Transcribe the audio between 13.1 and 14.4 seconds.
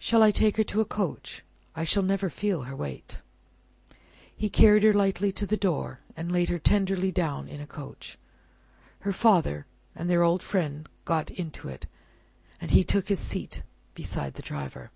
his seat beside